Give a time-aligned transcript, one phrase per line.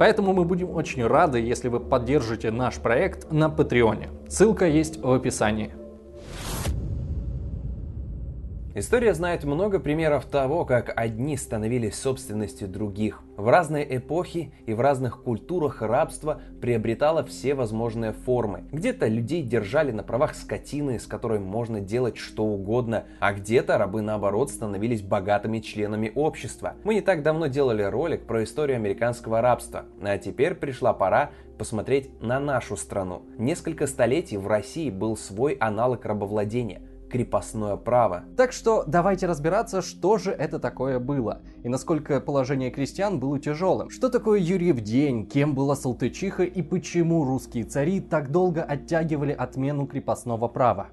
[0.00, 4.08] поэтому мы будем очень рады, если вы поддержите наш проект на Патреоне.
[4.28, 5.72] Ссылка есть в описании.
[8.72, 13.20] История знает много примеров того, как одни становились собственностью других.
[13.36, 18.62] В разные эпохи и в разных культурах рабство приобретало все возможные формы.
[18.70, 24.02] Где-то людей держали на правах скотины, с которой можно делать что угодно, а где-то рабы
[24.02, 26.74] наоборот становились богатыми членами общества.
[26.84, 32.08] Мы не так давно делали ролик про историю американского рабства, а теперь пришла пора посмотреть
[32.22, 33.22] на нашу страну.
[33.36, 38.24] Несколько столетий в России был свой аналог рабовладения– крепостное право.
[38.36, 43.90] Так что давайте разбираться, что же это такое было, и насколько положение крестьян было тяжелым.
[43.90, 49.86] Что такое Юрьев день, кем была Салтычиха и почему русские цари так долго оттягивали отмену
[49.86, 50.88] крепостного права.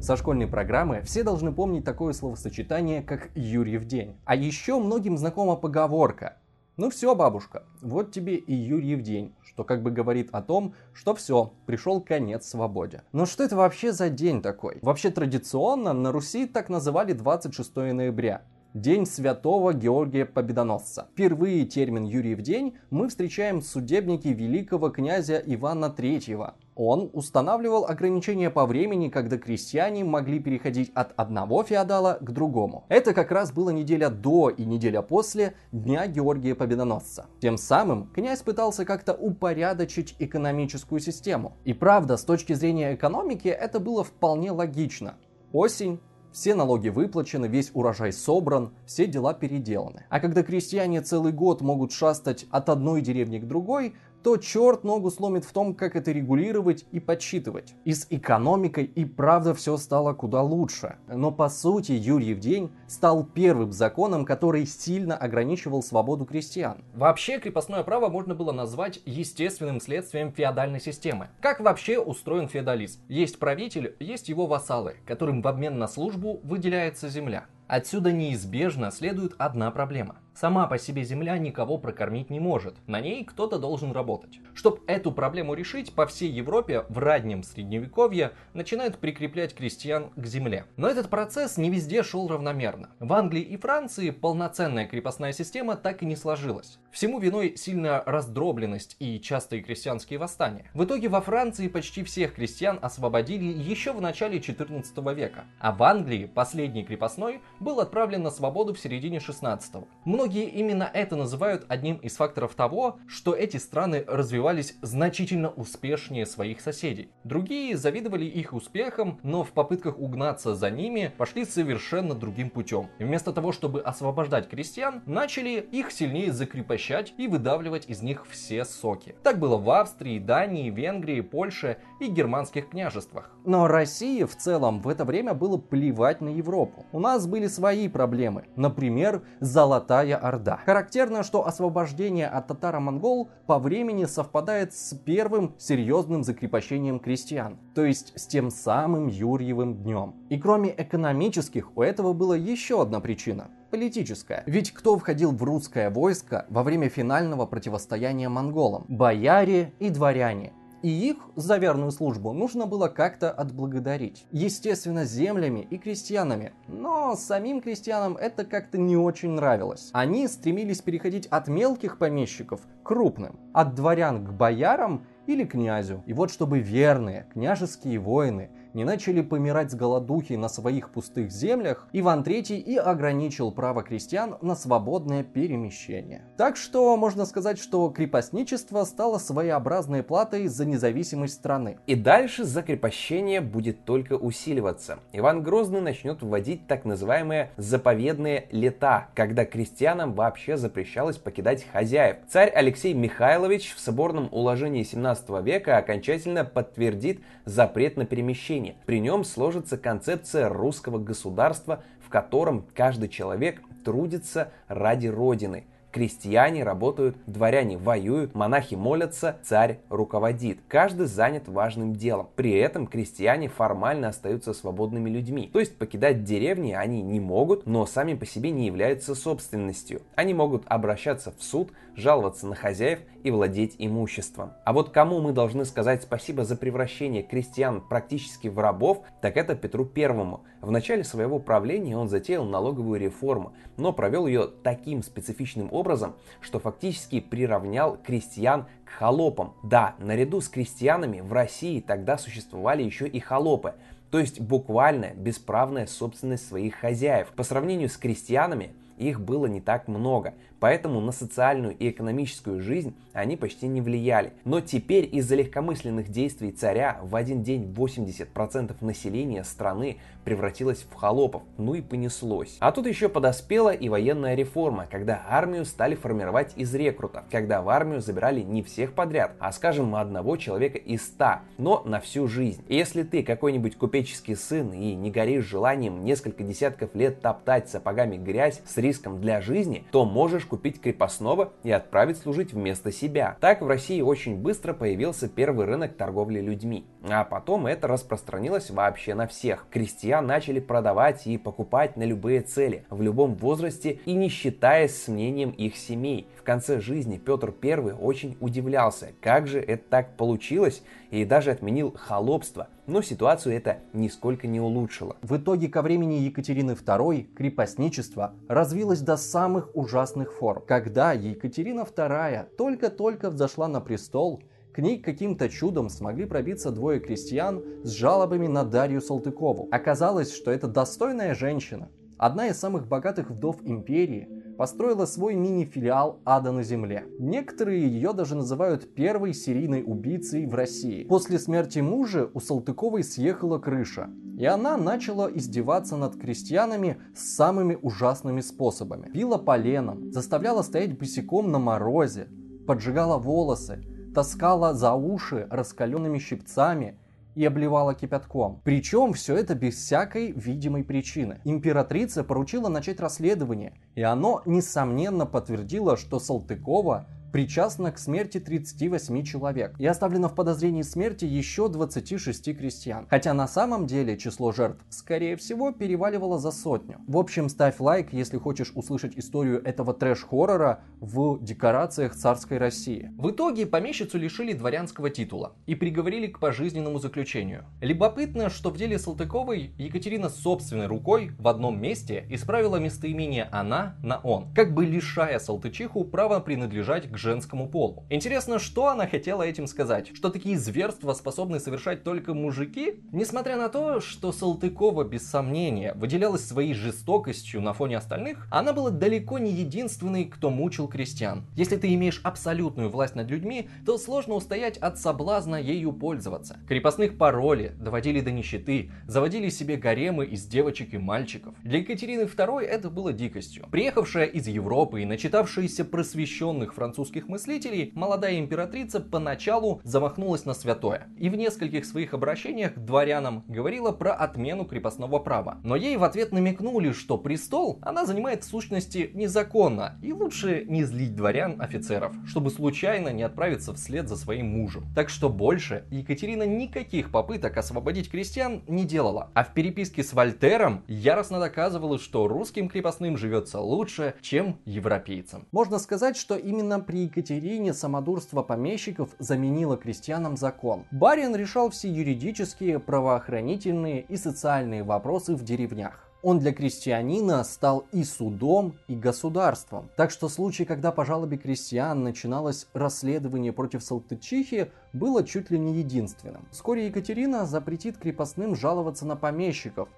[0.00, 4.16] Со школьной программы все должны помнить такое словосочетание, как Юрьев день.
[4.24, 6.36] А еще многим знакома поговорка
[6.78, 11.12] ну все, бабушка, вот тебе и Юрьев день, что как бы говорит о том, что
[11.16, 13.02] все, пришел конец свободе.
[13.10, 14.78] Но что это вообще за день такой?
[14.80, 18.42] Вообще традиционно на Руси так называли 26 ноября.
[18.80, 21.08] День Святого Георгия Победоносца.
[21.12, 26.52] Впервые термин Юрьев день мы встречаем в судебнике великого князя Ивана III.
[26.76, 32.84] Он устанавливал ограничения по времени, когда крестьяне могли переходить от одного феодала к другому.
[32.88, 37.26] Это как раз было неделя до и неделя после Дня Георгия Победоносца.
[37.40, 41.56] Тем самым князь пытался как-то упорядочить экономическую систему.
[41.64, 45.16] И правда, с точки зрения экономики это было вполне логично.
[45.52, 45.98] Осень,
[46.32, 50.04] все налоги выплачены, весь урожай собран, все дела переделаны.
[50.08, 55.10] А когда крестьяне целый год могут шастать от одной деревни к другой, то черт ногу
[55.10, 57.74] сломит в том, как это регулировать и подсчитывать.
[57.84, 60.96] И с экономикой и правда все стало куда лучше.
[61.08, 66.84] Но по сути Юрьев день стал первым законом, который сильно ограничивал свободу крестьян.
[66.94, 71.28] Вообще крепостное право можно было назвать естественным следствием феодальной системы.
[71.40, 73.00] Как вообще устроен феодализм?
[73.08, 77.46] Есть правитель, есть его вассалы, которым в обмен на службу выделяется земля.
[77.66, 83.24] Отсюда неизбежно следует одна проблема– Сама по себе Земля никого прокормить не может, на ней
[83.24, 84.38] кто-то должен работать.
[84.54, 90.66] Чтобы эту проблему решить, по всей Европе в раннем средневековье начинают прикреплять крестьян к земле.
[90.76, 92.90] Но этот процесс не везде шел равномерно.
[93.00, 96.78] В Англии и Франции полноценная крепостная система так и не сложилась.
[96.92, 100.70] Всему виной сильная раздробленность и частые крестьянские восстания.
[100.72, 105.82] В итоге во Франции почти всех крестьян освободили еще в начале 14 века, а в
[105.82, 109.88] Англии последний крепостной был отправлен на свободу в середине 16 -го.
[110.36, 117.10] Именно это называют одним из факторов того, что эти страны развивались значительно успешнее своих соседей.
[117.24, 122.88] Другие завидовали их успехам, но в попытках угнаться за ними пошли совершенно другим путем.
[122.98, 129.14] вместо того, чтобы освобождать крестьян, начали их сильнее закрепощать и выдавливать из них все соки.
[129.22, 133.30] Так было в Австрии, Дании, Венгрии, Польше и германских княжествах.
[133.44, 136.86] Но России в целом в это время было плевать на Европу.
[136.92, 138.44] У нас были свои проблемы.
[138.56, 140.60] Например, Золотая Орда.
[140.64, 148.12] Характерно, что освобождение от татаро-монгол по времени совпадает с первым серьезным закрепощением крестьян, то есть
[148.16, 150.14] с тем самым Юрьевым днем.
[150.28, 154.42] И кроме экономических, у этого была еще одна причина политическая.
[154.46, 158.84] Ведь кто входил в русское войско во время финального противостояния монголам?
[158.88, 160.52] Бояре и дворяне.
[160.82, 164.26] И их за верную службу нужно было как-то отблагодарить.
[164.30, 166.52] Естественно, землями и крестьянами.
[166.68, 169.90] Но самим крестьянам это как-то не очень нравилось.
[169.92, 173.38] Они стремились переходить от мелких помещиков к крупным.
[173.52, 176.02] От дворян к боярам или князю.
[176.06, 181.88] И вот чтобы верные княжеские воины не начали помирать с голодухи на своих пустых землях,
[181.92, 186.22] Иван III и ограничил право крестьян на свободное перемещение.
[186.36, 191.78] Так что можно сказать, что крепостничество стало своеобразной платой за независимость страны.
[191.88, 195.00] И дальше закрепощение будет только усиливаться.
[195.12, 202.18] Иван Грозный начнет вводить так называемые заповедные лета, когда крестьянам вообще запрещалось покидать хозяев.
[202.28, 208.76] Царь Алексей Михайлович в соборном уложении 17 века окончательно подтвердит запрет на перемещение Украине.
[208.86, 215.64] При нем сложится концепция русского государства, в котором каждый человек трудится ради Родины.
[215.90, 220.58] Крестьяне работают, дворяне воюют, монахи молятся, царь руководит.
[220.68, 222.28] Каждый занят важным делом.
[222.36, 225.48] При этом крестьяне формально остаются свободными людьми.
[225.50, 230.02] То есть покидать деревни они не могут, но сами по себе не являются собственностью.
[230.14, 234.52] Они могут обращаться в суд, жаловаться на хозяев и владеть имуществом.
[234.64, 239.54] А вот кому мы должны сказать спасибо за превращение крестьян практически в рабов, так это
[239.54, 240.44] Петру Первому.
[240.60, 246.58] В начале своего правления он затеял налоговую реформу, но провел ее таким специфичным образом, что
[246.58, 249.54] фактически приравнял крестьян к холопам.
[249.62, 253.74] Да, наряду с крестьянами в России тогда существовали еще и холопы,
[254.10, 257.28] то есть буквально бесправная собственность своих хозяев.
[257.28, 262.94] По сравнению с крестьянами, их было не так много, поэтому на социальную и экономическую жизнь
[263.12, 264.32] они почти не влияли.
[264.44, 271.42] Но теперь из-за легкомысленных действий царя в один день 80% населения страны превратилось в холопов,
[271.56, 272.56] ну и понеслось.
[272.60, 277.68] А тут еще подоспела и военная реформа, когда армию стали формировать из рекрутов, когда в
[277.68, 282.62] армию забирали не всех подряд, а скажем одного человека из ста, но на всю жизнь.
[282.68, 288.16] И если ты какой-нибудь купеческий сын и не горишь желанием несколько десятков лет топтать сапогами
[288.16, 293.36] грязь с риском для жизни, то можешь купить крепостного и отправить служить вместо себя.
[293.40, 296.84] Так в России очень быстро появился первый рынок торговли людьми.
[297.08, 299.66] А потом это распространилось вообще на всех.
[299.70, 305.08] Крестьян начали продавать и покупать на любые цели, в любом возрасте и не считаясь с
[305.08, 306.26] мнением их семей.
[306.36, 311.94] В конце жизни Петр I очень удивлялся, как же это так получилось, и даже отменил
[311.96, 312.68] холопство.
[312.88, 315.18] Но ситуацию это нисколько не улучшило.
[315.20, 320.62] В итоге ко времени Екатерины II крепостничество развилось до самых ужасных форм.
[320.66, 324.42] Когда Екатерина II только-только взошла на престол,
[324.72, 329.68] к ней каким-то чудом смогли пробиться двое крестьян с жалобами на Дарью Салтыкову.
[329.70, 336.50] Оказалось, что это достойная женщина, одна из самых богатых вдов империи, построила свой мини-филиал ада
[336.50, 337.06] на земле.
[337.20, 341.04] Некоторые ее даже называют первой серийной убийцей в России.
[341.04, 348.40] После смерти мужа у Салтыковой съехала крыша, и она начала издеваться над крестьянами самыми ужасными
[348.40, 349.08] способами.
[349.14, 352.26] Била поленом, заставляла стоять босиком на морозе,
[352.66, 356.98] поджигала волосы, таскала за уши раскаленными щипцами
[357.38, 358.60] и обливала кипятком.
[358.64, 361.40] Причем все это без всякой видимой причины.
[361.44, 369.74] Императрица поручила начать расследование, и оно, несомненно, подтвердило, что Салтыкова причастна к смерти 38 человек
[369.78, 373.06] и оставлено в подозрении смерти еще 26 крестьян.
[373.10, 376.98] Хотя на самом деле число жертв, скорее всего, переваливало за сотню.
[377.06, 383.10] В общем, ставь лайк, если хочешь услышать историю этого трэш-хоррора в декорациях царской России.
[383.18, 387.64] В итоге помещицу лишили дворянского титула и приговорили к пожизненному заключению.
[387.80, 394.18] Любопытно, что в деле Салтыковой Екатерина собственной рукой в одном месте исправила местоимение «она» на
[394.18, 398.04] «он», как бы лишая Салтычиху права принадлежать к женскому полу.
[398.08, 400.10] Интересно, что она хотела этим сказать?
[400.14, 403.00] Что такие зверства способны совершать только мужики?
[403.12, 408.90] Несмотря на то, что Салтыкова без сомнения выделялась своей жестокостью на фоне остальных, она была
[408.90, 411.44] далеко не единственной, кто мучил крестьян.
[411.56, 416.58] Если ты имеешь абсолютную власть над людьми, то сложно устоять от соблазна ею пользоваться.
[416.68, 421.54] Крепостных пароли доводили до нищеты, заводили себе гаремы из девочек и мальчиков.
[421.62, 423.66] Для Екатерины II это было дикостью.
[423.70, 431.08] Приехавшая из Европы и начитавшаяся просвещенных французских русских мыслителей, молодая императрица поначалу замахнулась на святое
[431.16, 435.56] и в нескольких своих обращениях к дворянам говорила про отмену крепостного права.
[435.64, 440.84] Но ей в ответ намекнули, что престол она занимает в сущности незаконно и лучше не
[440.84, 444.84] злить дворян-офицеров, чтобы случайно не отправиться вслед за своим мужем.
[444.94, 450.84] Так что больше Екатерина никаких попыток освободить крестьян не делала, а в переписке с Вольтером
[450.88, 455.46] яростно доказывала, что русским крепостным живется лучше, чем европейцам.
[455.52, 460.84] Можно сказать, что именно при Екатерине самодурство помещиков заменило крестьянам закон.
[460.90, 468.02] Барин решал все юридические, правоохранительные и социальные вопросы в деревнях он для крестьянина стал и
[468.04, 469.88] судом, и государством.
[469.96, 475.78] Так что случай, когда по жалобе крестьян начиналось расследование против Салтычихи, было чуть ли не
[475.78, 476.46] единственным.
[476.50, 479.88] Вскоре Екатерина запретит крепостным жаловаться на помещиков,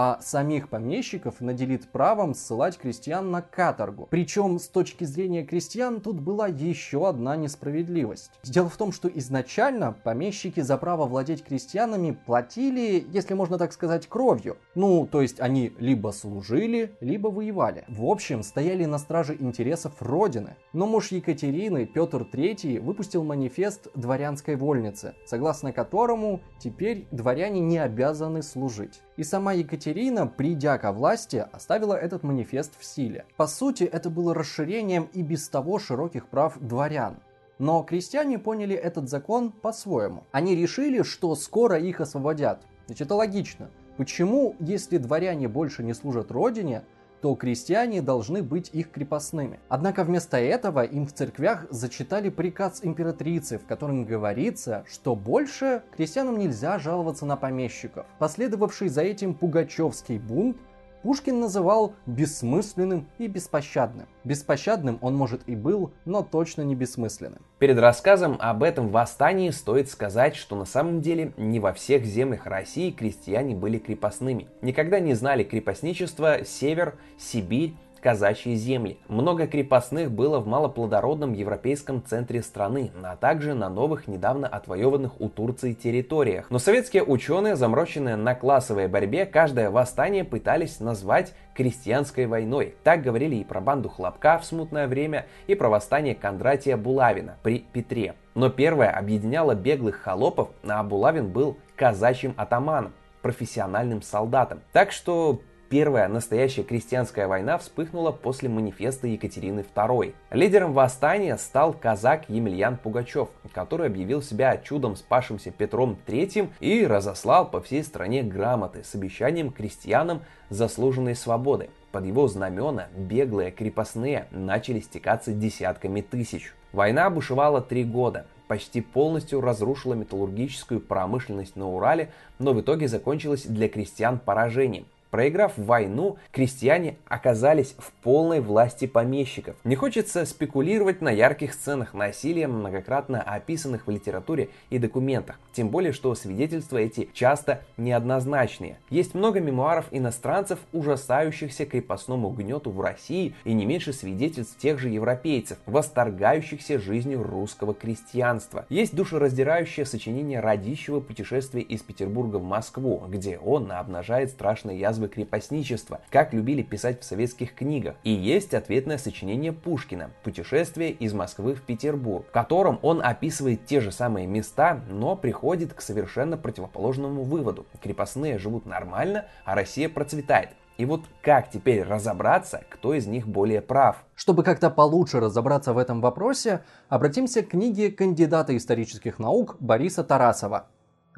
[0.00, 4.06] а самих помещиков наделит правом ссылать крестьян на каторгу.
[4.08, 8.30] Причем с точки зрения крестьян тут была еще одна несправедливость.
[8.44, 14.06] Дело в том, что изначально помещики за право владеть крестьянами платили, если можно так сказать,
[14.06, 14.58] кровью.
[14.76, 17.84] Ну, то есть они либо служили, либо воевали.
[17.88, 20.54] В общем, стояли на страже интересов Родины.
[20.72, 28.44] Но муж Екатерины, Петр III, выпустил манифест дворянской вольницы, согласно которому теперь дворяне не обязаны
[28.44, 29.02] служить.
[29.18, 33.26] И сама Екатерина придя ко власти, оставила этот манифест в силе.
[33.36, 37.16] По сути, это было расширением и без того широких прав дворян.
[37.58, 40.22] Но крестьяне поняли этот закон по-своему.
[40.30, 42.60] Они решили, что скоро их освободят.
[42.86, 43.70] Ведь это логично.
[43.96, 46.84] Почему, если дворяне больше не служат родине,
[47.20, 49.60] то крестьяне должны быть их крепостными.
[49.68, 56.38] Однако вместо этого им в церквях зачитали приказ императрицы, в котором говорится, что больше крестьянам
[56.38, 58.06] нельзя жаловаться на помещиков.
[58.18, 60.56] Последовавший за этим Пугачевский бунт
[61.02, 64.06] Пушкин называл бессмысленным и беспощадным.
[64.24, 67.40] Беспощадным он, может, и был, но точно не бессмысленным.
[67.58, 72.46] Перед рассказом об этом восстании стоит сказать, что на самом деле не во всех землях
[72.46, 74.48] России крестьяне были крепостными.
[74.60, 78.98] Никогда не знали крепостничества Север, Сибирь казачьи земли.
[79.08, 85.28] Много крепостных было в малоплодородном европейском центре страны, а также на новых недавно отвоеванных у
[85.28, 86.50] Турции территориях.
[86.50, 92.74] Но советские ученые, замороченные на классовой борьбе, каждое восстание пытались назвать крестьянской войной.
[92.84, 97.60] Так говорили и про банду Хлопка в смутное время, и про восстание Кондратия Булавина при
[97.60, 98.14] Петре.
[98.34, 104.60] Но первое объединяло беглых холопов, а Булавин был казачьим атаманом профессиональным солдатом.
[104.72, 105.40] Так что
[105.70, 110.14] Первая настоящая крестьянская война вспыхнула после манифеста Екатерины II.
[110.30, 117.50] Лидером восстания стал казак Емельян Пугачев, который объявил себя чудом спасшимся Петром III и разослал
[117.50, 121.68] по всей стране грамоты с обещанием крестьянам заслуженной свободы.
[121.92, 126.54] Под его знамена беглые крепостные начали стекаться десятками тысяч.
[126.72, 133.44] Война бушевала три года, почти полностью разрушила металлургическую промышленность на Урале, но в итоге закончилась
[133.44, 139.56] для крестьян поражением– Проиграв войну, крестьяне оказались в полной власти помещиков.
[139.64, 145.38] Не хочется спекулировать на ярких сценах насилия, многократно описанных в литературе и документах.
[145.52, 148.76] Тем более, что свидетельства эти часто неоднозначные.
[148.90, 154.90] Есть много мемуаров иностранцев, ужасающихся крепостному гнету в России, и не меньше свидетельств тех же
[154.90, 158.66] европейцев, восторгающихся жизнью русского крестьянства.
[158.68, 165.08] Есть душераздирающее сочинение Радищева «Путешествие из Петербурга в Москву», где он обнажает страшные язвы язвы
[165.08, 167.94] крепостничества, как любили писать в советских книгах.
[168.02, 173.80] И есть ответное сочинение Пушкина «Путешествие из Москвы в Петербург», в котором он описывает те
[173.80, 177.66] же самые места, но приходит к совершенно противоположному выводу.
[177.80, 180.50] Крепостные живут нормально, а Россия процветает.
[180.78, 184.04] И вот как теперь разобраться, кто из них более прав?
[184.14, 190.68] Чтобы как-то получше разобраться в этом вопросе, обратимся к книге кандидата исторических наук Бориса Тарасова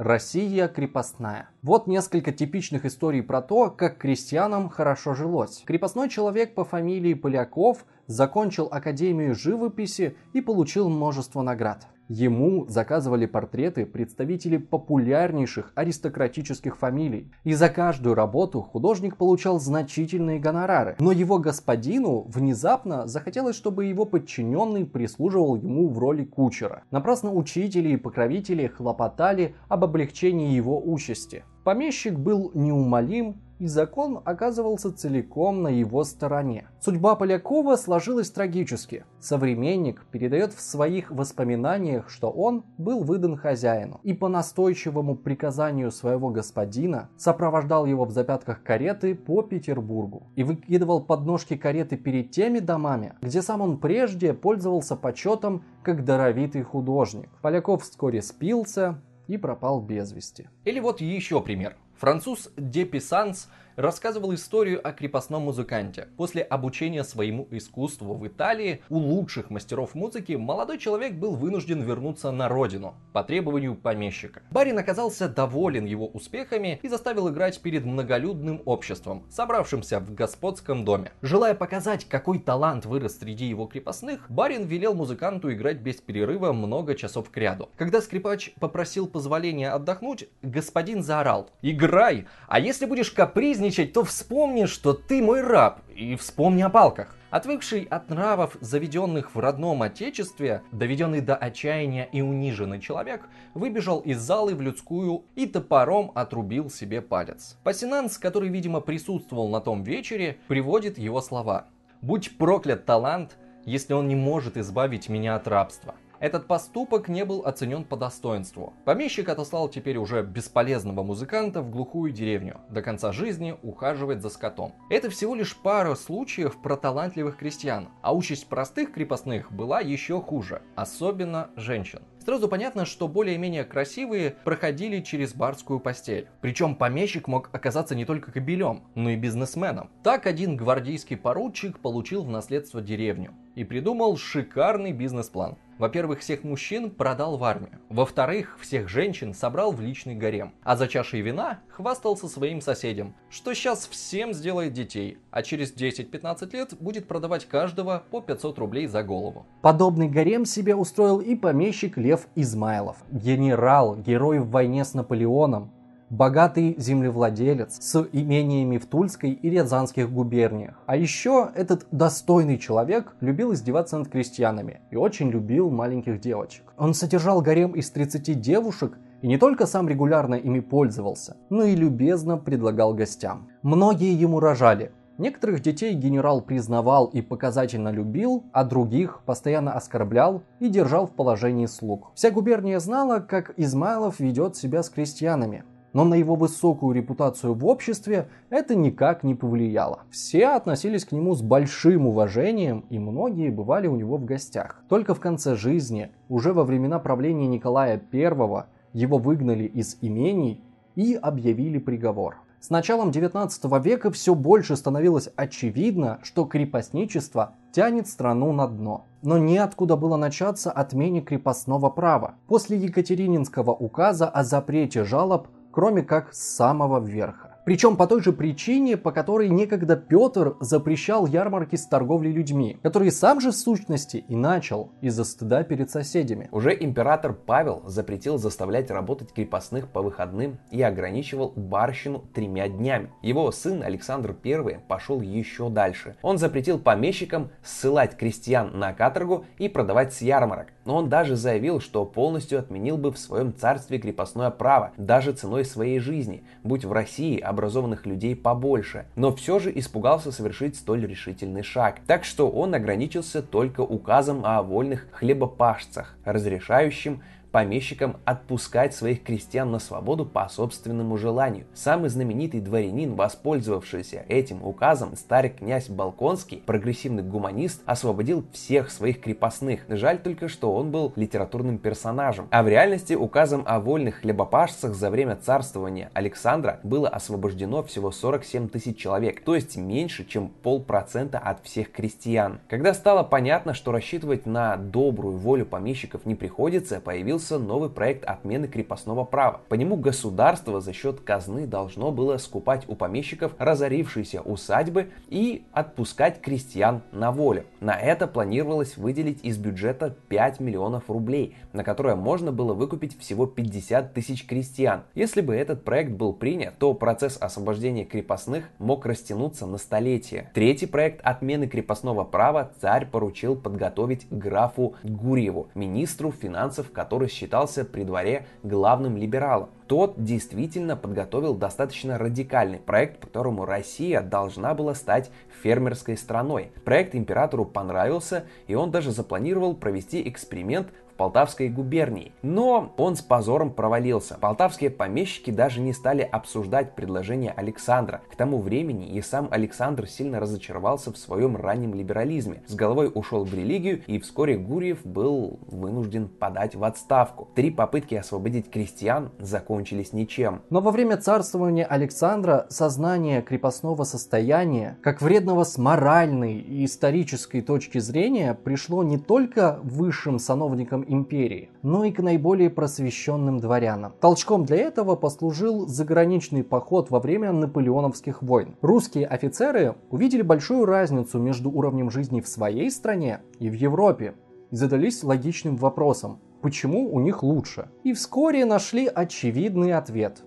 [0.00, 1.50] Россия крепостная.
[1.62, 5.62] Вот несколько типичных историй про то, как крестьянам хорошо жилось.
[5.66, 11.86] Крепостной человек по фамилии Поляков закончил Академию живописи и получил множество наград.
[12.12, 17.30] Ему заказывали портреты представителей популярнейших аристократических фамилий.
[17.44, 20.96] И за каждую работу художник получал значительные гонорары.
[20.98, 26.82] Но его господину внезапно захотелось, чтобы его подчиненный прислуживал ему в роли кучера.
[26.90, 31.44] Напрасно учители и покровители хлопотали об облегчении его участи.
[31.62, 36.66] Помещик был неумолим и закон оказывался целиком на его стороне.
[36.80, 39.04] Судьба Полякова сложилась трагически.
[39.20, 46.30] Современник передает в своих воспоминаниях, что он был выдан хозяину и по настойчивому приказанию своего
[46.30, 53.14] господина сопровождал его в запятках кареты по Петербургу и выкидывал подножки кареты перед теми домами,
[53.20, 57.28] где сам он прежде пользовался почетом как даровитый художник.
[57.42, 60.48] Поляков вскоре спился и пропал без вести.
[60.64, 61.76] Или вот еще пример.
[62.00, 63.48] Француз Де Писанс
[63.80, 66.08] рассказывал историю о крепостном музыканте.
[66.16, 72.30] После обучения своему искусству в Италии у лучших мастеров музыки молодой человек был вынужден вернуться
[72.30, 74.42] на родину по требованию помещика.
[74.50, 81.12] Барин оказался доволен его успехами и заставил играть перед многолюдным обществом, собравшимся в господском доме.
[81.22, 86.94] Желая показать, какой талант вырос среди его крепостных, барин велел музыканту играть без перерыва много
[86.94, 87.70] часов к ряду.
[87.76, 92.26] Когда скрипач попросил позволения отдохнуть, господин заорал «Играй!
[92.46, 97.16] А если будешь капризничать, нервничать, то вспомни, что ты мой раб, и вспомни о палках.
[97.30, 103.22] Отвыкший от нравов, заведенных в родном отечестве, доведенный до отчаяния и униженный человек,
[103.54, 107.56] выбежал из залы в людскую и топором отрубил себе палец.
[107.62, 111.66] Пассинанс, который, видимо, присутствовал на том вечере, приводит его слова.
[112.02, 115.94] «Будь проклят талант, если он не может избавить меня от рабства».
[116.20, 118.74] Этот поступок не был оценен по достоинству.
[118.84, 124.74] Помещик отослал теперь уже бесполезного музыканта в глухую деревню, до конца жизни ухаживать за скотом.
[124.90, 130.60] Это всего лишь пара случаев про талантливых крестьян, а участь простых крепостных была еще хуже,
[130.76, 132.02] особенно женщин.
[132.22, 136.28] Сразу понятно, что более-менее красивые проходили через барскую постель.
[136.42, 139.90] Причем помещик мог оказаться не только кобелем, но и бизнесменом.
[140.04, 145.56] Так один гвардейский поручик получил в наследство деревню и придумал шикарный бизнес-план.
[145.80, 147.80] Во-первых, всех мужчин продал в армию.
[147.88, 150.52] Во-вторых, всех женщин собрал в личный гарем.
[150.62, 156.52] А за чашей вина хвастался своим соседям, что сейчас всем сделает детей, а через 10-15
[156.52, 159.46] лет будет продавать каждого по 500 рублей за голову.
[159.62, 162.98] Подобный гарем себе устроил и помещик Лев Измайлов.
[163.10, 165.72] Генерал, герой в войне с Наполеоном,
[166.10, 170.74] богатый землевладелец с имениями в Тульской и Рязанских губерниях.
[170.86, 176.64] А еще этот достойный человек любил издеваться над крестьянами и очень любил маленьких девочек.
[176.76, 181.76] Он содержал гарем из 30 девушек и не только сам регулярно ими пользовался, но и
[181.76, 183.48] любезно предлагал гостям.
[183.62, 190.70] Многие ему рожали, Некоторых детей генерал признавал и показательно любил, а других постоянно оскорблял и
[190.70, 192.10] держал в положении слуг.
[192.14, 197.66] Вся губерния знала, как Измайлов ведет себя с крестьянами но на его высокую репутацию в
[197.66, 200.00] обществе это никак не повлияло.
[200.10, 204.82] Все относились к нему с большим уважением, и многие бывали у него в гостях.
[204.88, 210.62] Только в конце жизни, уже во времена правления Николая I, его выгнали из имений
[210.96, 212.36] и объявили приговор.
[212.60, 219.06] С началом 19 века все больше становилось очевидно, что крепостничество тянет страну на дно.
[219.22, 222.34] Но неоткуда было начаться отмене крепостного права.
[222.48, 225.48] После Екатерининского указа о запрете жалоб
[225.80, 227.56] кроме как с самого верха.
[227.64, 233.10] Причем по той же причине, по которой некогда Петр запрещал ярмарки с торговлей людьми, которые
[233.12, 236.48] сам же в сущности и начал из-за стыда перед соседями.
[236.52, 243.12] Уже император Павел запретил заставлять работать крепостных по выходным и ограничивал барщину тремя днями.
[243.22, 246.16] Его сын Александр I пошел еще дальше.
[246.22, 250.68] Он запретил помещикам ссылать крестьян на каторгу и продавать с ярмарок.
[250.84, 255.64] Но он даже заявил, что полностью отменил бы в своем царстве крепостное право, даже ценой
[255.64, 261.62] своей жизни, будь в России образованных людей побольше, но все же испугался совершить столь решительный
[261.62, 261.98] шаг.
[262.06, 269.78] Так что он ограничился только указом о вольных хлебопашцах, разрешающим помещикам отпускать своих крестьян на
[269.78, 271.66] свободу по собственному желанию.
[271.74, 279.80] Самый знаменитый дворянин, воспользовавшийся этим указом, старый князь Балконский, прогрессивный гуманист, освободил всех своих крепостных.
[279.88, 282.48] Жаль только, что он был литературным персонажем.
[282.50, 288.68] А в реальности указом о вольных хлебопашцах за время царствования Александра было освобождено всего 47
[288.68, 292.60] тысяч человек, то есть меньше, чем полпроцента от всех крестьян.
[292.68, 298.24] Когда стало понятно, что рассчитывать на добрую волю помещиков не приходится, появился появился новый проект
[298.24, 299.60] отмены крепостного права.
[299.68, 306.40] По нему государство за счет казны должно было скупать у помещиков разорившиеся усадьбы и отпускать
[306.42, 307.64] крестьян на волю.
[307.80, 313.46] На это планировалось выделить из бюджета 5 миллионов рублей, на которое можно было выкупить всего
[313.46, 315.02] 50 тысяч крестьян.
[315.14, 320.50] Если бы этот проект был принят, то процесс освобождения крепостных мог растянуться на столетия.
[320.52, 328.04] Третий проект отмены крепостного права царь поручил подготовить графу Гурьеву, министру финансов, который считался при
[328.04, 329.70] дворе главным либералом.
[329.86, 335.30] Тот действительно подготовил достаточно радикальный проект, по которому Россия должна была стать
[335.62, 336.70] фермерской страной.
[336.84, 340.88] Проект императору понравился, и он даже запланировал провести эксперимент
[341.20, 342.32] Полтавской губернии.
[342.40, 344.38] Но он с позором провалился.
[344.40, 348.22] Полтавские помещики даже не стали обсуждать предложение Александра.
[348.32, 352.62] К тому времени и сам Александр сильно разочаровался в своем раннем либерализме.
[352.66, 357.50] С головой ушел в религию и вскоре Гурьев был вынужден подать в отставку.
[357.54, 360.62] Три попытки освободить крестьян закончились ничем.
[360.70, 367.98] Но во время царствования Александра сознание крепостного состояния, как вредного с моральной и исторической точки
[367.98, 374.14] зрения, пришло не только высшим сановникам империи, но и к наиболее просвещенным дворянам.
[374.20, 378.76] Толчком для этого послужил заграничный поход во время наполеоновских войн.
[378.80, 384.34] Русские офицеры увидели большую разницу между уровнем жизни в своей стране и в Европе
[384.70, 387.88] и задались логичным вопросом, почему у них лучше.
[388.04, 390.44] И вскоре нашли очевидный ответ.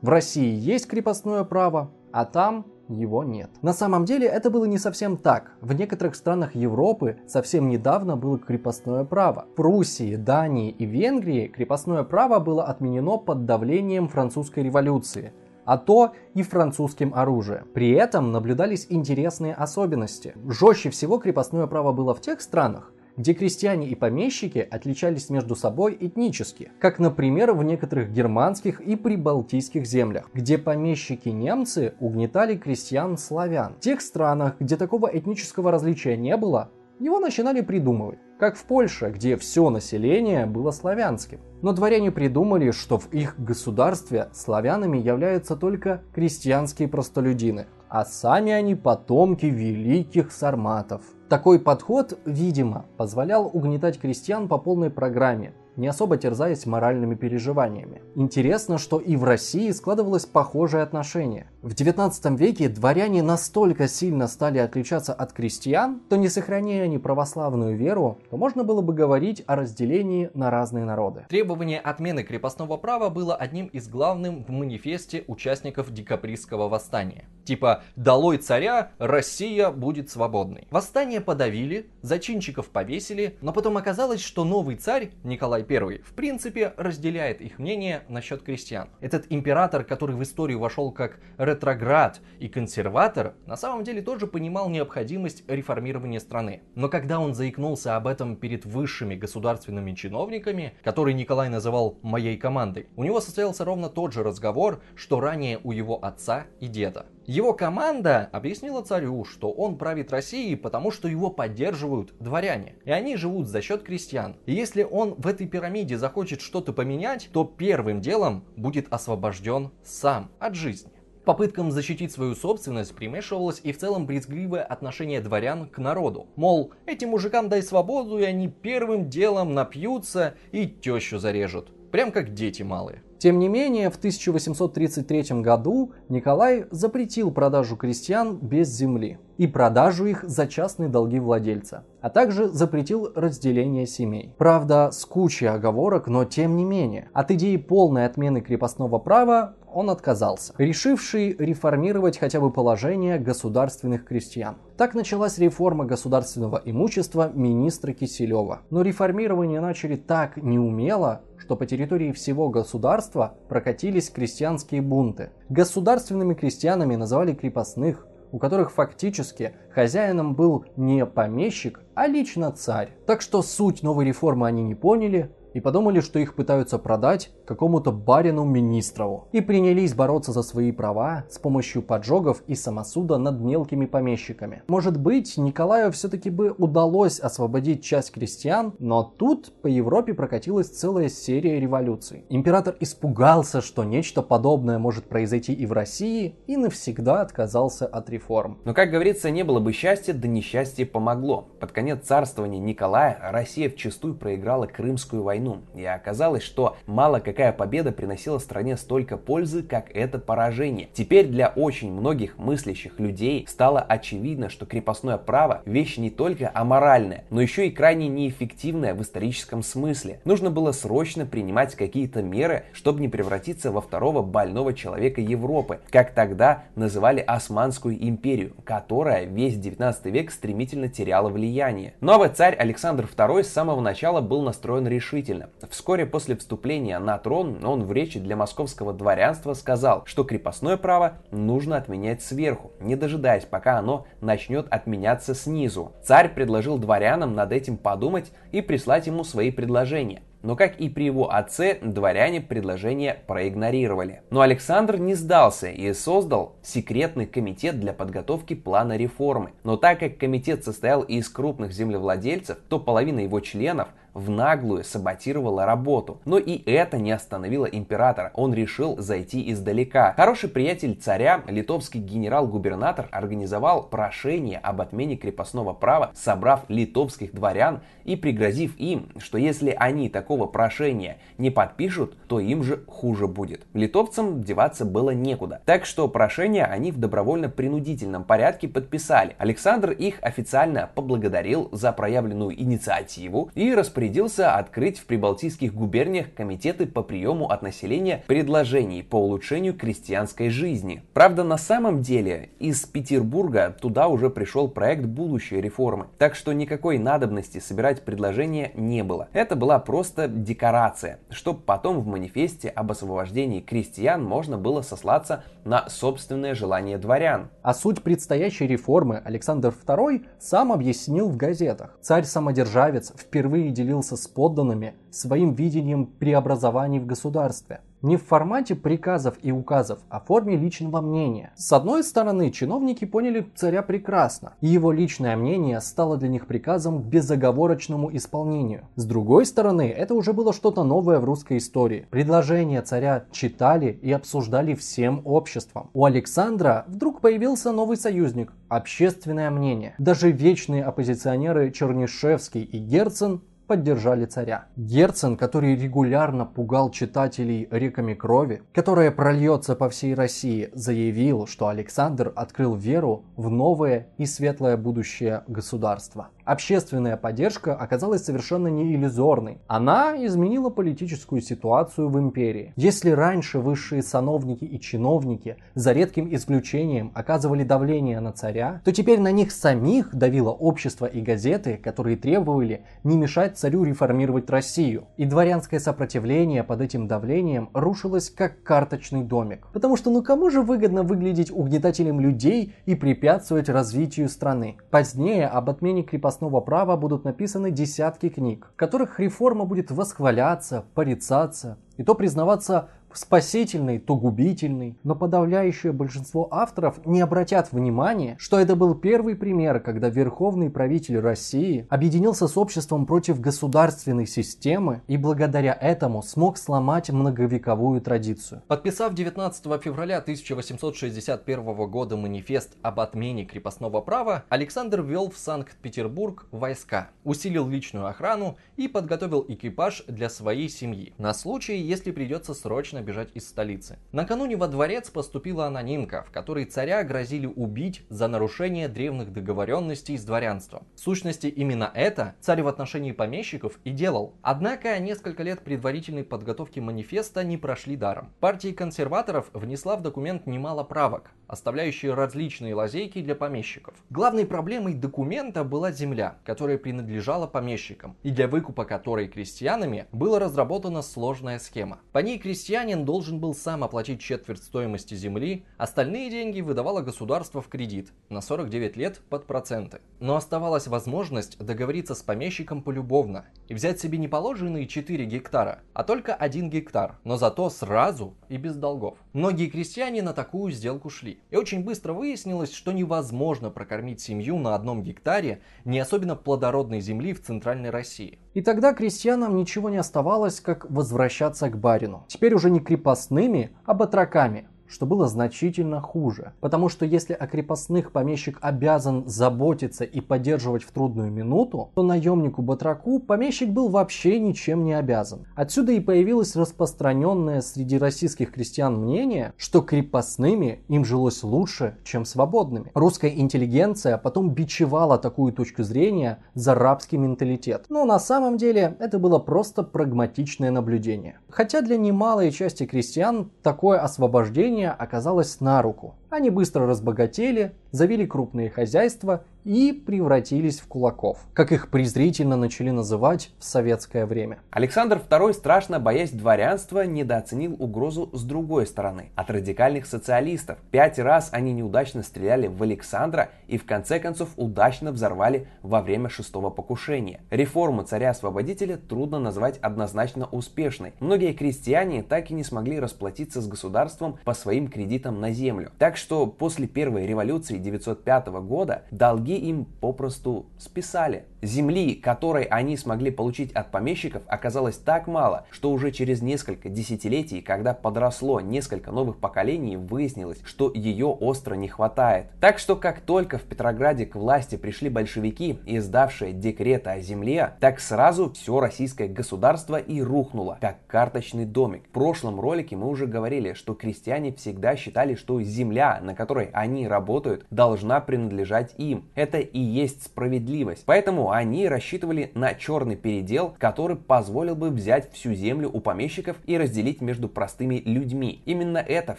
[0.00, 3.50] В России есть крепостное право, а там его нет.
[3.62, 5.52] На самом деле это было не совсем так.
[5.60, 9.46] В некоторых странах Европы совсем недавно было крепостное право.
[9.52, 15.32] В Пруссии, Дании и Венгрии крепостное право было отменено под давлением французской революции
[15.64, 17.66] а то и французским оружием.
[17.72, 20.34] При этом наблюдались интересные особенности.
[20.46, 25.96] Жестче всего крепостное право было в тех странах, где крестьяне и помещики отличались между собой
[25.98, 33.74] этнически, как, например, в некоторых германских и прибалтийских землях, где помещики-немцы угнетали крестьян-славян.
[33.74, 39.12] В тех странах, где такого этнического различия не было, его начинали придумывать, как в Польше,
[39.14, 41.40] где все население было славянским.
[41.60, 48.74] Но дворяне придумали, что в их государстве славянами являются только крестьянские простолюдины, а сами они
[48.74, 51.02] потомки великих сарматов.
[51.28, 58.02] Такой подход, видимо, позволял угнетать крестьян по полной программе, не особо терзаясь моральными переживаниями.
[58.14, 61.50] Интересно, что и в России складывалось похожее отношение.
[61.62, 67.76] В 19 веке дворяне настолько сильно стали отличаться от крестьян, то не сохраняя они православную
[67.76, 71.26] веру, то можно было бы говорить о разделении на разные народы.
[71.28, 77.24] Требование отмены крепостного права было одним из главных в манифесте участников декабристского восстания.
[77.44, 80.66] Типа «Долой царя, Россия будет свободной».
[80.70, 87.40] Восстание подавили, зачинщиков повесили, но потом оказалось, что новый царь, Николай I, в принципе разделяет
[87.40, 88.90] их мнение насчет крестьян.
[89.00, 94.68] Этот император, который в историю вошел как ретроград и консерватор, на самом деле тоже понимал
[94.68, 96.62] необходимость реформирования страны.
[96.74, 102.88] Но когда он заикнулся об этом перед высшими государственными чиновниками, которые Николай называл «моей командой»,
[102.96, 107.06] у него состоялся ровно тот же разговор, что ранее у его отца и деда.
[107.26, 112.76] Его команда объяснила царю, что он правит Россией, потому что его поддерживают дворяне.
[112.84, 114.36] И они живут за счет крестьян.
[114.44, 120.32] И если он в этой пирамиде захочет что-то поменять, то первым делом будет освобожден сам
[120.40, 120.90] от жизни.
[121.24, 126.26] Попыткам защитить свою собственность примешивалось и в целом брезгливое отношение дворян к народу.
[126.34, 131.70] Мол, этим мужикам дай свободу, и они первым делом напьются и тещу зарежут.
[131.92, 133.04] Прям как дети малые.
[133.18, 140.24] Тем не менее, в 1833 году Николай запретил продажу крестьян без земли и продажу их
[140.24, 144.34] за частные долги владельца, а также запретил разделение семей.
[144.38, 147.08] Правда, с кучей оговорок, но тем не менее.
[147.12, 154.56] От идеи полной отмены крепостного права он отказался, решивший реформировать хотя бы положение государственных крестьян.
[154.76, 158.60] Так началась реформа государственного имущества министра Киселева.
[158.70, 165.30] Но реформирование начали так неумело, что по территории всего государства прокатились крестьянские бунты.
[165.48, 172.90] Государственными крестьянами называли крепостных, у которых фактически хозяином был не помещик, а лично царь.
[173.06, 177.92] Так что суть новой реформы они не поняли, и подумали, что их пытаются продать какому-то
[177.92, 179.28] барину Министрову.
[179.32, 184.62] И принялись бороться за свои права с помощью поджогов и самосуда над мелкими помещиками.
[184.68, 191.08] Может быть, Николаю все-таки бы удалось освободить часть крестьян, но тут по Европе прокатилась целая
[191.08, 192.24] серия революций.
[192.28, 198.58] Император испугался, что нечто подобное может произойти и в России, и навсегда отказался от реформ.
[198.64, 201.48] Но, как говорится, не было бы счастья, да несчастье помогло.
[201.60, 205.62] Под конец царствования Николая Россия вчастую проиграла Крымскую войну войну.
[205.74, 210.88] И оказалось, что мало какая победа приносила стране столько пользы, как это поражение.
[210.92, 217.24] Теперь для очень многих мыслящих людей стало очевидно, что крепостное право– вещь не только аморальная,
[217.30, 220.20] но еще и крайне неэффективная в историческом смысле.
[220.24, 226.12] Нужно было срочно принимать какие-то меры, чтобы не превратиться во второго больного человека Европы, как
[226.12, 231.94] тогда называли Османскую империю, которая весь 19 век стремительно теряла влияние.
[232.00, 235.50] Новый царь Александр II с самого начала был настроен решительно удивительно.
[235.70, 241.18] Вскоре после вступления на трон он в речи для московского дворянства сказал, что крепостное право
[241.30, 245.92] нужно отменять сверху, не дожидаясь, пока оно начнет отменяться снизу.
[246.02, 250.22] Царь предложил дворянам над этим подумать и прислать ему свои предложения.
[250.42, 254.20] Но как и при его отце, дворяне предложение проигнорировали.
[254.28, 259.52] Но Александр не сдался и создал секретный комитет для подготовки плана реформы.
[259.62, 265.66] Но так как комитет состоял из крупных землевладельцев, то половина его членов в наглую саботировала
[265.66, 266.20] работу.
[266.24, 268.30] Но и это не остановило императора.
[268.34, 270.14] Он решил зайти издалека.
[270.16, 278.16] Хороший приятель царя, литовский генерал-губернатор, организовал прошение об отмене крепостного права, собрав литовских дворян и
[278.16, 283.66] пригрозив им, что если они такого прошения не подпишут, то им же хуже будет.
[283.74, 285.60] Литовцам деваться было некуда.
[285.64, 289.34] Так что прошение они в добровольно-принудительном порядке подписали.
[289.38, 296.84] Александр их официально поблагодарил за проявленную инициативу и распорядился распорядился открыть в прибалтийских губерниях комитеты
[296.86, 301.02] по приему от населения предложений по улучшению крестьянской жизни.
[301.14, 306.98] Правда, на самом деле из Петербурга туда уже пришел проект будущей реформы, так что никакой
[306.98, 309.28] надобности собирать предложения не было.
[309.32, 315.88] Это была просто декорация, чтобы потом в манифесте об освобождении крестьян можно было сослаться на
[315.88, 317.48] собственное желание дворян.
[317.62, 321.96] А суть предстоящей реформы Александр II сам объяснил в газетах.
[322.02, 327.80] Царь-самодержавец впервые делился с подданными своим видением преобразований в государстве.
[328.04, 331.52] не в формате приказов и указов, а в форме личного мнения.
[331.56, 337.02] С одной стороны, чиновники поняли царя прекрасно, и его личное мнение стало для них приказом
[337.02, 338.82] к безоговорочному исполнению.
[338.96, 342.06] С другой стороны, это уже было что-то новое в русской истории.
[342.10, 345.88] Предложения царя читали и обсуждали всем обществом.
[345.94, 349.94] У Александра вдруг появился новый союзник– общественное мнение.
[349.96, 354.66] Даже вечные оппозиционеры Чернышевский и Герцен поддержали царя.
[354.76, 362.32] Герцен, который регулярно пугал читателей реками крови, которая прольется по всей России, заявил, что Александр
[362.36, 366.28] открыл веру в новое и светлое будущее государства.
[366.44, 369.58] Общественная поддержка оказалась совершенно не иллюзорной.
[369.66, 372.74] Она изменила политическую ситуацию в империи.
[372.76, 379.20] Если раньше высшие сановники и чиновники, за редким исключением, оказывали давление на царя, то теперь
[379.20, 385.04] на них самих давило общество и газеты, которые требовали не мешать царю реформировать Россию.
[385.16, 389.66] И дворянское сопротивление под этим давлением рушилось как карточный домик.
[389.72, 394.76] Потому что ну кому же выгодно выглядеть угнетателем людей и препятствовать развитию страны?
[394.90, 400.84] Позднее об отмене крепостного крепостного права будут написаны десятки книг, в которых реформа будет восхваляться,
[400.94, 404.98] порицаться, и то признаваться спасительный, то губительный.
[405.04, 411.18] Но подавляющее большинство авторов не обратят внимания, что это был первый пример, когда верховный правитель
[411.18, 418.62] России объединился с обществом против государственной системы и благодаря этому смог сломать многовековую традицию.
[418.66, 427.10] Подписав 19 февраля 1861 года манифест об отмене крепостного права, Александр ввел в Санкт-Петербург войска,
[427.22, 433.28] усилил личную охрану и подготовил экипаж для своей семьи на случай, если придется срочно бежать
[433.34, 433.98] из столицы.
[434.10, 440.24] Накануне во дворец поступила анонимка, в которой царя грозили убить за нарушение древних договоренностей с
[440.24, 440.86] дворянством.
[440.96, 444.34] В сущности, именно это царь в отношении помещиков и делал.
[444.42, 448.32] Однако несколько лет предварительной подготовки манифеста не прошли даром.
[448.40, 453.94] Партия консерваторов внесла в документ немало правок, оставляющие различные лазейки для помещиков.
[454.10, 461.02] Главной проблемой документа была земля, которая принадлежала помещикам, и для выкупа которой крестьянами была разработана
[461.02, 462.00] сложная схема.
[462.12, 467.60] По ней крестьяне Крестьянин должен был сам оплатить четверть стоимости земли, остальные деньги выдавало государство
[467.60, 470.00] в кредит на 49 лет под проценты.
[470.20, 476.04] Но оставалась возможность договориться с помещиком полюбовно и взять себе не положенные 4 гектара, а
[476.04, 479.18] только 1 гектар, но зато сразу и без долгов.
[479.34, 481.40] Многие крестьяне на такую сделку шли.
[481.50, 487.32] И очень быстро выяснилось, что невозможно прокормить семью на одном гектаре не особенно плодородной земли
[487.34, 488.38] в центральной России.
[488.54, 492.24] И тогда крестьянам ничего не оставалось, как возвращаться к барину.
[492.28, 496.52] Теперь уже не крепостными, а батраками, что было значительно хуже.
[496.60, 503.20] Потому что если о крепостных помещик обязан заботиться и поддерживать в трудную минуту, то наемнику-батраку
[503.20, 505.46] помещик был вообще ничем не обязан.
[505.54, 512.90] Отсюда и появилось распространенное среди российских крестьян мнение, что крепостными им жилось лучше, чем свободными.
[512.94, 517.86] Русская интеллигенция потом бичевала такую точку зрения за рабский менталитет.
[517.88, 521.38] Но на самом деле это было просто прагматичное наблюдение.
[521.48, 526.14] Хотя для немалой части крестьян такое освобождение оказалось на руку.
[526.34, 533.50] Они быстро разбогатели, завели крупные хозяйства и превратились в кулаков, как их презрительно начали называть
[533.58, 534.58] в советское время.
[534.70, 540.78] Александр II, страшно боясь дворянства, недооценил угрозу с другой стороны, от радикальных социалистов.
[540.90, 546.28] Пять раз они неудачно стреляли в Александра и в конце концов удачно взорвали во время
[546.28, 547.40] шестого покушения.
[547.50, 551.14] Реформу царя-освободителя трудно назвать однозначно успешной.
[551.20, 555.90] Многие крестьяне так и не смогли расплатиться с государством по своим кредитам на землю.
[555.98, 561.44] Так что после первой революции 905 года долги им попросту списали.
[561.64, 567.62] Земли, которой они смогли получить от помещиков, оказалось так мало, что уже через несколько десятилетий,
[567.62, 572.46] когда подросло несколько новых поколений, выяснилось, что ее остро не хватает.
[572.60, 578.00] Так что как только в Петрограде к власти пришли большевики, издавшие декреты о земле, так
[578.00, 582.04] сразу все российское государство и рухнуло, как карточный домик.
[582.08, 587.08] В прошлом ролике мы уже говорили, что крестьяне всегда считали, что земля, на которой они
[587.08, 589.24] работают, должна принадлежать им.
[589.34, 591.04] Это и есть справедливость.
[591.06, 596.76] Поэтому они рассчитывали на черный передел, который позволил бы взять всю землю у помещиков и
[596.76, 598.60] разделить между простыми людьми.
[598.64, 599.38] Именно это в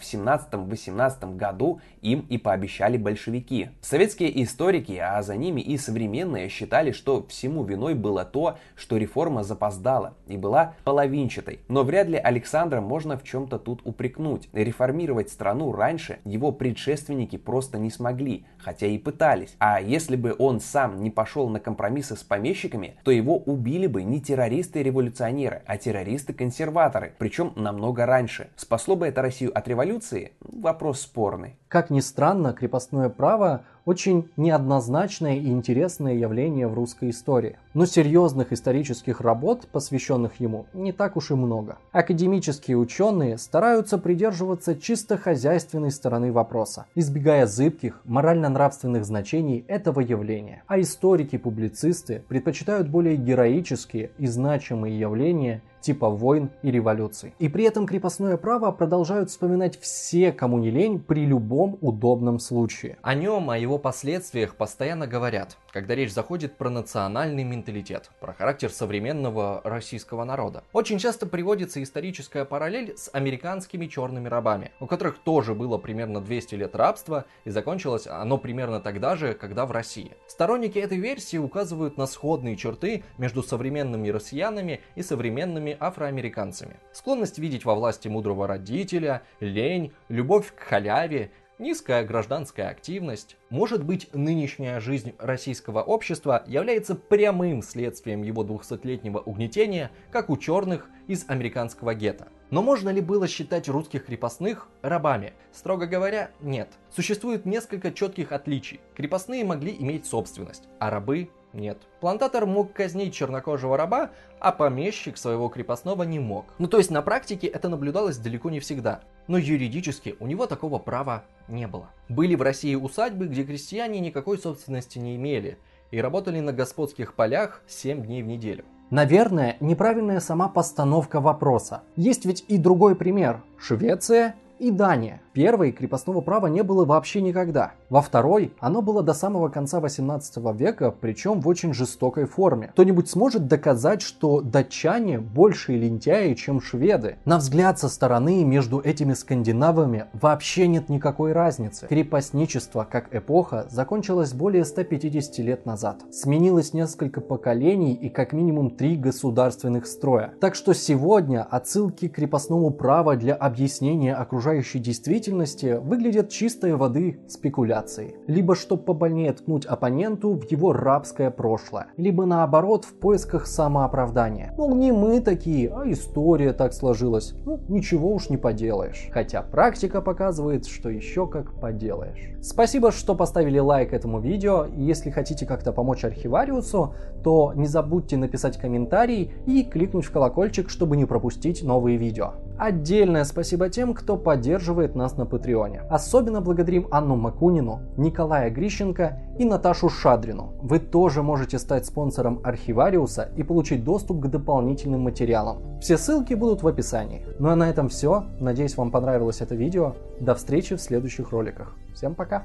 [0.00, 3.68] 17-18 году им и пообещали большевики.
[3.82, 9.44] Советские историки, а за ними и современные, считали, что всему виной было то, что реформа
[9.44, 11.60] запоздала и была половинчатой.
[11.68, 14.48] Но вряд ли Александра можно в чем-то тут упрекнуть.
[14.54, 19.54] Реформировать страну раньше его предшественники просто не смогли, хотя и пытались.
[19.58, 21.60] А если бы он сам не пошел на
[22.06, 28.48] компромиссы с помещиками, то его убили бы не террористы-революционеры, а террористы-консерваторы, причем намного раньше.
[28.56, 30.32] Спасло бы это Россию от революции?
[30.40, 31.56] Вопрос спорный.
[31.68, 37.56] Как ни странно, крепостное право очень неоднозначное и интересное явление в русской истории.
[37.74, 41.78] Но серьезных исторических работ, посвященных ему, не так уж и много.
[41.92, 50.62] Академические ученые стараются придерживаться чисто хозяйственной стороны вопроса, избегая зыбких, морально-нравственных значений этого явления.
[50.66, 57.32] А историки-публицисты предпочитают более героические и значимые явления типа войн и революций.
[57.38, 62.98] И при этом крепостное право продолжают вспоминать все, кому не лень, при любом удобном случае.
[63.02, 68.70] О нем, о его последствиях постоянно говорят, когда речь заходит про национальный менталитет, про характер
[68.70, 70.64] современного российского народа.
[70.72, 76.54] Очень часто приводится историческая параллель с американскими черными рабами, у которых тоже было примерно 200
[76.56, 80.16] лет рабства, и закончилось оно примерно тогда же, когда в России.
[80.26, 86.76] Сторонники этой версии указывают на сходные черты между современными россиянами и современными афроамериканцами.
[86.92, 93.36] Склонность видеть во власти мудрого родителя, лень, любовь к халяве, низкая гражданская активность.
[93.50, 100.88] Может быть, нынешняя жизнь российского общества является прямым следствием его 200-летнего угнетения, как у черных
[101.06, 102.28] из американского гетто.
[102.50, 105.32] Но можно ли было считать русских крепостных рабами?
[105.52, 106.68] Строго говоря, нет.
[106.94, 108.80] Существует несколько четких отличий.
[108.94, 111.78] Крепостные могли иметь собственность, а рабы нет.
[112.00, 116.46] Плантатор мог казнить чернокожего раба, а помещик своего крепостного не мог.
[116.58, 119.00] Ну то есть на практике это наблюдалось далеко не всегда.
[119.26, 121.90] Но юридически у него такого права не было.
[122.08, 125.58] Были в России усадьбы, где крестьяне никакой собственности не имели
[125.90, 128.64] и работали на господских полях 7 дней в неделю.
[128.90, 131.82] Наверное, неправильная сама постановка вопроса.
[131.96, 133.42] Есть ведь и другой пример.
[133.58, 135.20] Швеция и Дания.
[135.36, 137.72] Первой крепостного права не было вообще никогда.
[137.90, 142.68] Во второй оно было до самого конца 18 века, причем в очень жестокой форме.
[142.68, 147.16] Кто-нибудь сможет доказать, что датчане больше лентяи, чем шведы?
[147.26, 151.86] На взгляд со стороны между этими скандинавами вообще нет никакой разницы.
[151.86, 156.02] Крепостничество как эпоха закончилось более 150 лет назад.
[156.10, 160.32] Сменилось несколько поколений и как минимум три государственных строя.
[160.40, 167.18] Так что сегодня отсылки к крепостному праву для объяснения окружающей действительности действительности выглядят чистой воды
[167.28, 168.16] спекуляцией.
[168.26, 174.54] Либо чтобы побольнее ткнуть оппоненту в его рабское прошлое, либо наоборот в поисках самооправдания.
[174.56, 177.34] Мол, не мы такие, а история так сложилась.
[177.44, 179.08] Ну, ничего уж не поделаешь.
[179.12, 182.36] Хотя практика показывает, что еще как поделаешь.
[182.40, 184.66] Спасибо, что поставили лайк этому видео.
[184.76, 190.96] Если хотите как-то помочь архивариусу, то не забудьте написать комментарий и кликнуть в колокольчик, чтобы
[190.96, 192.34] не пропустить новые видео.
[192.58, 195.82] Отдельное спасибо тем, кто поддерживает нас на Патреоне.
[195.90, 200.54] Особенно благодарим Анну Макунину, Николая Грищенко и Наташу Шадрину.
[200.62, 205.78] Вы тоже можете стать спонсором Архивариуса и получить доступ к дополнительным материалам.
[205.80, 207.26] Все ссылки будут в описании.
[207.38, 208.24] Ну а на этом все.
[208.40, 209.94] Надеюсь, вам понравилось это видео.
[210.20, 211.76] До встречи в следующих роликах.
[211.94, 212.44] Всем пока!